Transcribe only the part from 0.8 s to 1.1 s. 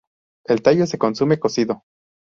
se